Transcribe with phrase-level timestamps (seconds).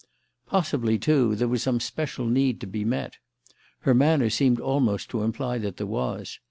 [0.47, 3.17] Possibly, too, there was some special need to be met.
[3.81, 6.39] Her manner seemed almost to imply that there was.